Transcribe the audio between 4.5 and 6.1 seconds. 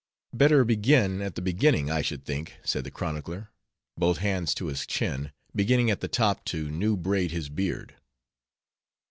to his chin, beginning at the